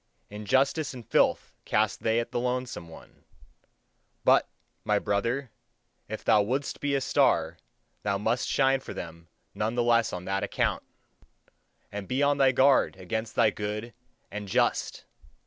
[0.31, 3.23] Injustice and filth cast they at the lonesome one:
[4.23, 4.49] but,
[4.83, 5.51] my brother,
[6.09, 7.59] if thou wouldst be a star,
[8.01, 10.81] thou must shine for them none the less on that account!
[11.91, 13.93] And be on thy guard against the good
[14.31, 15.05] and just!